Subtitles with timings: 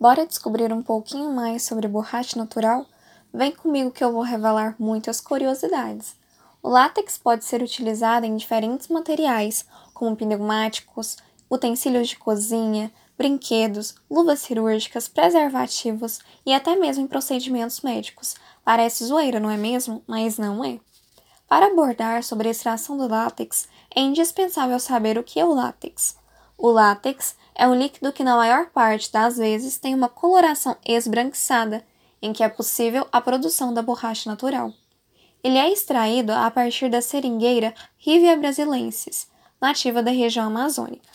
[0.00, 2.86] Bora descobrir um pouquinho mais sobre borracha natural?
[3.34, 6.16] Vem comigo que eu vou revelar muitas curiosidades.
[6.62, 11.18] O látex pode ser utilizado em diferentes materiais, como pneumáticos,
[11.50, 18.36] utensílios de cozinha, brinquedos, luvas cirúrgicas, preservativos e até mesmo em procedimentos médicos.
[18.64, 20.02] Parece zoeira, não é mesmo?
[20.06, 20.80] Mas não é.
[21.46, 26.16] Para abordar sobre a extração do látex, é indispensável saber o que é o látex.
[26.62, 31.82] O látex é um líquido que, na maior parte das vezes, tem uma coloração esbranquiçada,
[32.20, 34.70] em que é possível a produção da borracha natural.
[35.42, 39.26] Ele é extraído a partir da seringueira Rivia brasilensis,
[39.58, 41.08] nativa da região amazônica.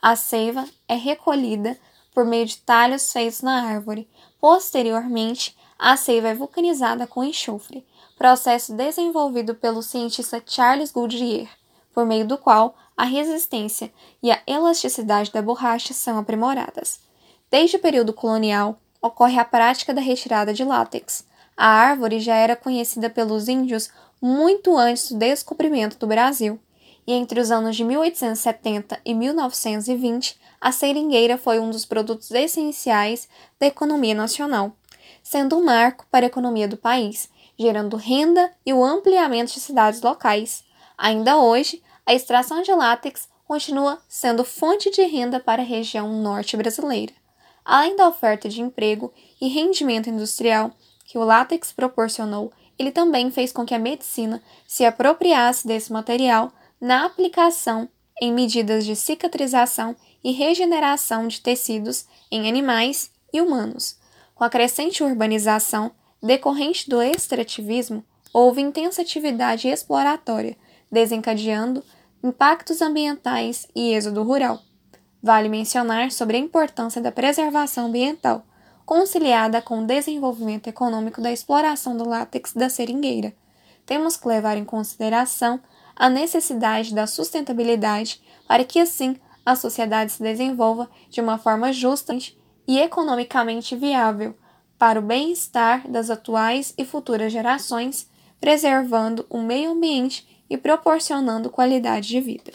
[0.00, 1.76] A seiva é recolhida
[2.14, 4.08] por meio de talhos feitos na árvore.
[4.40, 7.84] Posteriormente, a seiva é vulcanizada com enxofre,
[8.16, 11.48] processo desenvolvido pelo cientista Charles Goodyear,
[11.92, 17.00] por meio do qual a resistência e a elasticidade da borracha são aprimoradas.
[17.50, 21.26] Desde o período colonial, ocorre a prática da retirada de látex.
[21.56, 26.58] A árvore já era conhecida pelos índios muito antes do descobrimento do Brasil,
[27.06, 33.28] e entre os anos de 1870 e 1920, a seringueira foi um dos produtos essenciais
[33.60, 34.72] da economia nacional,
[35.22, 37.28] sendo um marco para a economia do país,
[37.58, 40.64] gerando renda e o ampliamento de cidades locais.
[40.96, 46.56] Ainda hoje, a extração de látex continua sendo fonte de renda para a região norte
[46.56, 47.12] brasileira.
[47.64, 50.72] Além da oferta de emprego e rendimento industrial
[51.04, 56.52] que o látex proporcionou, ele também fez com que a medicina se apropriasse desse material
[56.80, 57.88] na aplicação
[58.20, 63.98] em medidas de cicatrização e regeneração de tecidos em animais e humanos.
[64.34, 65.92] Com a crescente urbanização
[66.22, 70.56] decorrente do extrativismo, houve intensa atividade exploratória,
[70.94, 71.84] desencadeando
[72.22, 74.60] impactos ambientais e êxodo rural.
[75.22, 78.44] Vale mencionar sobre a importância da preservação ambiental,
[78.86, 83.34] conciliada com o desenvolvimento econômico da exploração do látex da seringueira.
[83.84, 85.60] Temos que levar em consideração
[85.94, 92.16] a necessidade da sustentabilidade para que assim a sociedade se desenvolva de uma forma justa
[92.66, 94.34] e economicamente viável
[94.78, 98.08] para o bem-estar das atuais e futuras gerações,
[98.44, 102.52] preservando o meio ambiente e proporcionando qualidade de vida.